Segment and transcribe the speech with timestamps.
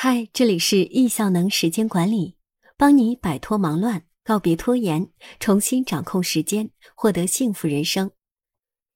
[0.00, 2.36] 嗨，这里是易效能时间管理，
[2.76, 8.12] 帮你摆脱忙乱，告别拖延，重新掌控时间，获得幸福人生。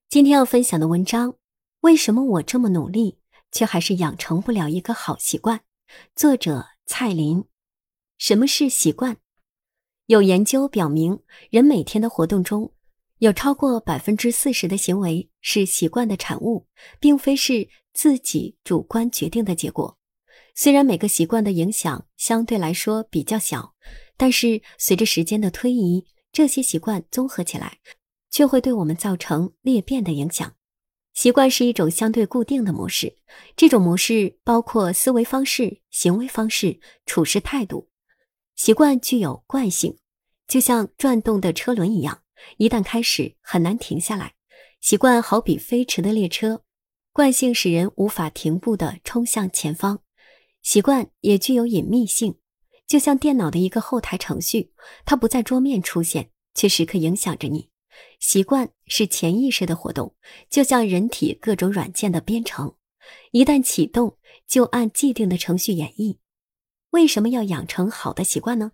[0.08, 1.34] 今天要分享的文章：
[1.80, 3.18] 为什么我这么努力，
[3.50, 5.62] 却还是养成不了一个好习惯？
[6.14, 7.44] 作者蔡林。
[8.18, 9.16] 什么是习惯？
[10.06, 11.18] 有研究表明，
[11.50, 12.72] 人每天的活动中
[13.18, 16.68] 有超过百分之四十的行为是习惯的产物，
[17.00, 19.98] 并非是自己主观决定的结果。
[20.54, 23.74] 虽然每个习惯的影响相对来说比较小，
[24.16, 27.78] 但是随着时间的推移，这些习惯综合起来，
[28.30, 30.54] 却会对我们造成裂变的影响。
[31.14, 33.18] 习惯是一种相对固定的模式，
[33.54, 37.90] 这种模式包括思维方式、行为方式、处事态度。
[38.56, 39.98] 习惯具有惯性，
[40.46, 42.22] 就像转动的车轮一样，
[42.58, 44.34] 一旦开始，很难停下来。
[44.80, 46.62] 习惯好比飞驰的列车，
[47.12, 50.00] 惯性使人无法停步地冲向前方。
[50.62, 52.38] 习惯也具有隐秘性，
[52.86, 54.72] 就像电脑的一个后台程序，
[55.04, 57.68] 它不在桌面出现，却时刻影响着你。
[58.20, 60.14] 习惯是潜意识的活动，
[60.48, 62.74] 就像人体各种软件的编程，
[63.32, 66.16] 一旦启动，就按既定的程序演绎。
[66.90, 68.72] 为什么要养成好的习惯呢？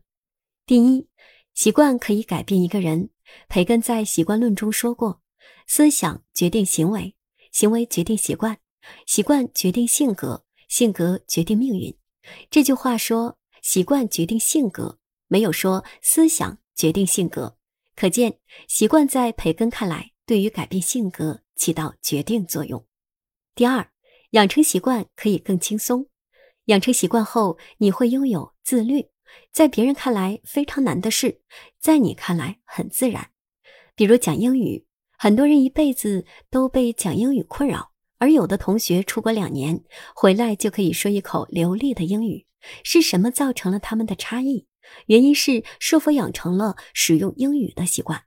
[0.66, 1.08] 第一，
[1.54, 3.10] 习惯可以改变一个人。
[3.48, 5.20] 培根在《习惯论》中说过
[5.66, 7.14] ：“思想决定行为，
[7.52, 8.58] 行为决定习惯，
[9.06, 11.96] 习惯决定性格。”性格决定命运，
[12.50, 17.56] 这句话说习惯决定性格，没有说思想决定性格。
[17.96, 18.38] 可见，
[18.68, 22.86] 习惯在培根看来，对于改变性格起到决定作用。
[23.54, 23.90] 第二，
[24.30, 26.06] 养成习惯可以更轻松。
[26.66, 29.08] 养成习惯后，你会拥有自律，
[29.50, 31.40] 在别人看来非常难的事，
[31.80, 33.30] 在你看来很自然。
[33.96, 37.92] 比如讲英语，很多人一辈子都被讲英语困扰。
[38.18, 42.46] 而有的同学出国两年回来就可以说一口流利的英语，
[42.82, 44.66] 是什么造成了他们的差异？
[45.06, 48.24] 原因是是否养成了使用英语的习惯。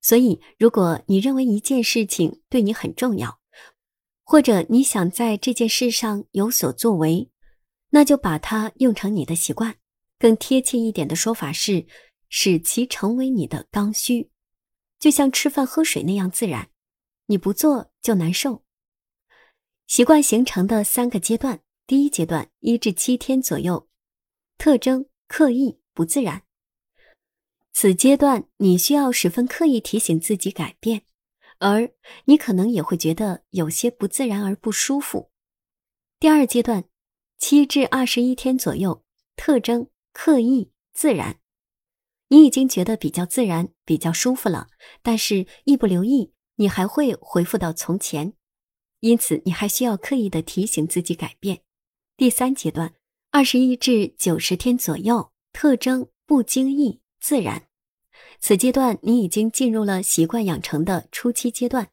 [0.00, 3.40] 所以，如果你认为一件事情对你很重要，
[4.22, 7.30] 或者你想在这件事上有所作为，
[7.90, 9.76] 那就把它用成你的习惯。
[10.18, 11.86] 更贴切一点的说法是，
[12.28, 14.30] 使其成为你的刚需，
[14.98, 16.68] 就像吃饭喝水那样自然。
[17.26, 18.64] 你不做就难受。
[19.94, 23.88] 习惯形成的三个阶段，第一阶段一至七天左右，
[24.58, 26.42] 特征刻意不自然。
[27.72, 31.02] 此阶段你需要十分刻意提醒自己改变，
[31.60, 31.92] 而
[32.24, 35.30] 你可能也会觉得有些不自然而不舒服。
[36.18, 36.86] 第二阶段
[37.38, 39.04] 七至二十一天左右，
[39.36, 41.38] 特征刻意自然，
[42.26, 44.66] 你已经觉得比较自然、比较舒服了，
[45.04, 48.32] 但是一不留意，你还会回复到从前。
[49.04, 51.60] 因此，你还需要刻意的提醒自己改变。
[52.16, 52.94] 第三阶段，
[53.30, 57.68] 二十一至九十天左右，特征不经意自然。
[58.40, 61.90] 此阶段，你已经进入了习惯养成的初期阶段，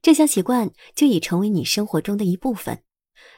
[0.00, 2.84] 这项习惯就已成为你生活中的一部分，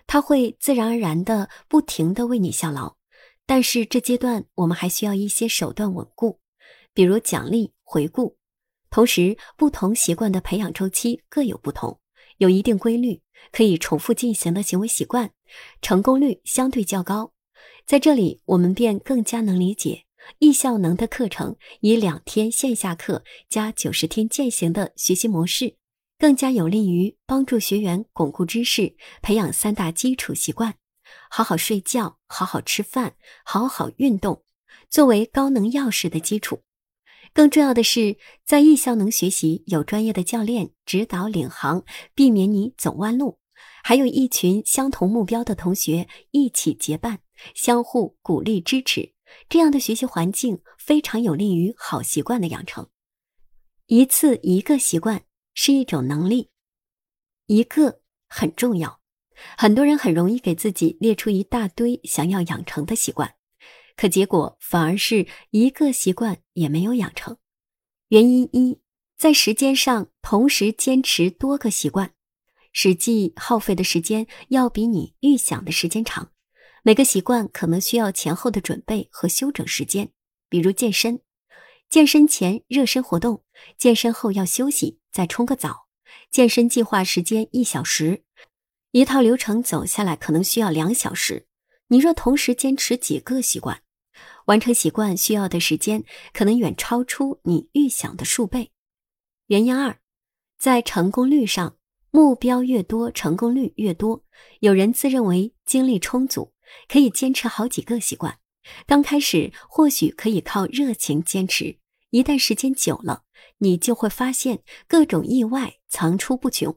[0.06, 2.96] 它会自然而然的不停的为你效劳。
[3.46, 6.40] 但是，这阶段我们还需要一些手段稳固，
[6.92, 8.36] 比如奖励、回顾。
[8.90, 11.98] 同时，不同习惯的培养周期各有不同。
[12.38, 13.22] 有一定规律、
[13.52, 15.30] 可以重复进行的行为习惯，
[15.80, 17.32] 成功率相对较高。
[17.86, 20.04] 在这里，我们便更加能理解
[20.38, 25.76] 易效能的课程以两天线下课加九十天践行的学习模式，
[26.18, 30.74] 更加有利于帮助学员巩固知识，培养三大基础习惯：
[31.30, 34.42] 好好睡觉、好好吃饭、好好运动，
[34.88, 36.62] 作为高能钥匙的基础。
[37.34, 41.84] 更重要的是，在艺校能学习有专业的教练指导领航，
[42.14, 43.40] 避免你走弯路；
[43.82, 47.18] 还有一群相同目标的同学一起结伴，
[47.52, 49.12] 相互鼓励支持。
[49.48, 52.88] 这样的学习环境非常有利于好习惯的养成。
[53.86, 55.24] 一次一个习惯
[55.54, 56.50] 是一种能力，
[57.46, 59.00] 一个很重要。
[59.58, 63.34] 很多人很容易给自己列出一大堆想要养成的习惯。
[63.96, 67.36] 可结果反而是一个习惯也没有养成。
[68.08, 68.80] 原因一，
[69.16, 72.12] 在时间上同时坚持多个习惯，
[72.72, 76.32] 实际耗费的时间要比你预想的时间长。
[76.82, 80.10] 每个习惯可能需要前后的准备和休整时间。
[80.50, 81.20] 比如健身，
[81.88, 83.42] 健身前热身活动，
[83.78, 85.86] 健身后要休息，再冲个澡。
[86.30, 88.24] 健身计划时间一小时，
[88.90, 91.46] 一套流程走下来可能需要两小时。
[91.88, 93.82] 你若同时坚持几个习惯，
[94.46, 98.70] 完成习惯需要的时间可能远超出你预想的数倍。
[99.46, 99.98] 原因二，
[100.58, 101.76] 在成功率上，
[102.10, 104.24] 目标越多，成功率越多。
[104.60, 106.52] 有人自认为精力充足，
[106.88, 108.38] 可以坚持好几个习惯。
[108.86, 111.78] 刚开始或许可以靠热情坚持，
[112.10, 113.24] 一旦时间久了，
[113.58, 116.76] 你就会发现各种意外层出不穷。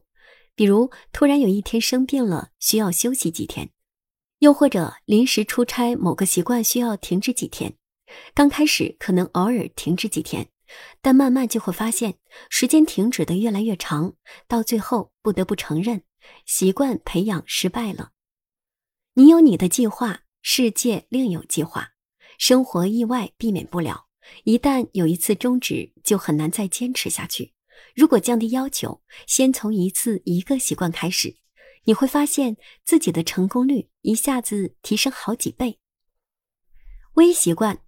[0.54, 3.68] 比如突然有一天生病了，需要休息几天；
[4.38, 7.74] 又或者临时出差，某个习惯需要停止几天。
[8.34, 10.48] 刚开始可能偶尔停止几天，
[11.00, 12.18] 但慢慢就会发现
[12.48, 14.14] 时间停止的越来越长，
[14.46, 16.02] 到最后不得不承认，
[16.46, 18.10] 习惯培养失败了。
[19.14, 20.22] 你有你的计划。
[20.40, 21.90] 世界另有计划，
[22.38, 24.06] 生活意外避免不了。
[24.44, 27.52] 一旦有一次终止，就很难再坚持下去。
[27.94, 31.36] 如果降低要求，先从一次一个习惯开始，
[31.88, 35.78] 你会发现自己的成功率一下子提升好几倍。
[37.14, 37.82] 微习惯，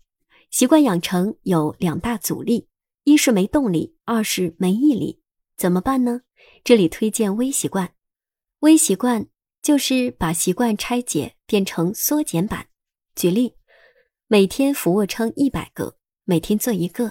[0.50, 2.66] 习惯养成有两大阻力：
[3.04, 5.20] 一是没动力，二是没毅力。
[5.54, 6.22] 怎么办呢？
[6.64, 7.94] 这里推荐微习惯。
[8.60, 9.28] 微习惯。
[9.62, 12.68] 就是把习惯拆解变成缩减版。
[13.14, 13.56] 举例，
[14.26, 17.10] 每天俯卧撑一百个，每天做一个；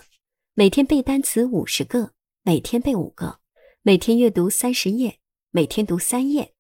[0.55, 3.37] 每天背单词五十个，每天背五个；
[3.83, 5.19] 每天阅读三十页，
[5.51, 6.55] 每天读三页。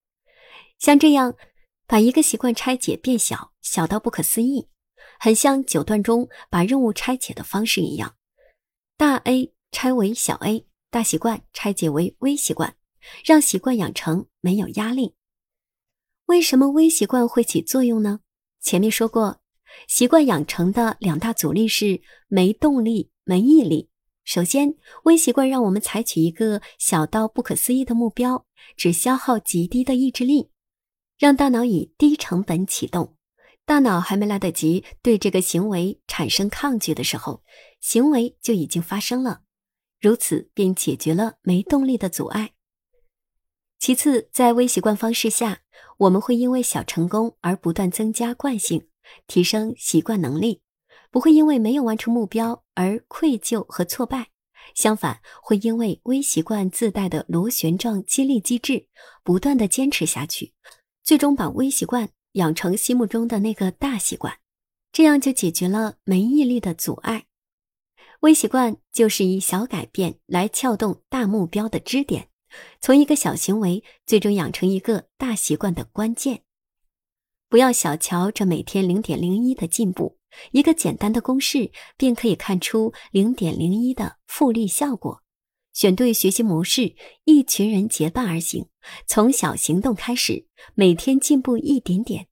[0.79, 1.35] 像这样，
[1.85, 4.69] 把一个习惯拆解变小，小到不可思议，
[5.19, 8.15] 很像九段中把任务拆解的方式一样。
[8.95, 12.75] 大 A 拆为小 A，大习惯拆解为微习惯，
[13.25, 15.15] 让习惯养成没有压力。
[16.27, 18.21] 为什么微习惯会起作用呢？
[18.61, 19.41] 前面说过，
[19.87, 23.89] 习惯养成的两大阻力是没动力、没毅力。
[24.23, 28.45] 首先，微习惯让我们采取一个小到不可思议的目标，
[28.77, 30.51] 只消耗极低的意志力，
[31.19, 33.15] 让大脑以低成本启动。
[33.65, 37.43] 大脑还没来得及对这个行为产生抗拒的时候，
[37.81, 39.41] 行为就已经发生了，
[39.99, 42.53] 如此便解决了没动力的阻碍。
[43.77, 45.61] 其次，在微习惯方式下，
[45.97, 48.87] 我们会因为小成功而不断增加惯性，
[49.27, 50.61] 提升习惯能力；
[51.11, 54.29] 不会因为没有完成目标而愧疚和挫败。
[54.75, 58.87] 相反，会因为微习惯自带的螺旋状激励机制，
[59.23, 60.53] 不断的坚持下去，
[61.09, 64.37] 最终把微习惯养成心目中的那个大习惯。
[64.91, 67.25] 这样就解决了没毅力的阻碍。
[68.19, 72.29] 微习惯就是以小改变来撬动大目标的支点。
[72.79, 76.43] 从一个小行为最终养成一个大习惯的关键，
[77.49, 80.19] 不要小瞧这每天零点零一的进步，
[80.51, 85.23] 一个简单的公式便可以看出零点零一的复利效果。
[85.79, 86.93] 选对学习模式，
[87.23, 88.65] 一群人结伴而行，
[89.07, 90.45] 从小行动开始，
[90.75, 92.27] 每天进步一点点，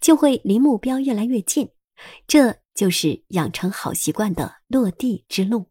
[0.00, 1.68] 就会离目标越来越近。
[2.26, 5.66] 这就是养成好习惯的落地之路。